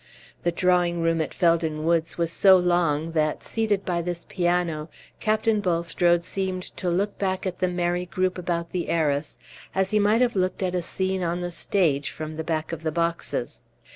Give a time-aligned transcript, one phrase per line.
[0.41, 4.89] The drawing room at Felden Woods was so long that, seated by this piano,
[5.19, 9.37] Captain Bulstrode seemed to look back at the merry group about the heiress
[9.75, 12.81] as he might have looked at a scene on the stage from the back of
[12.81, 13.61] the boxes.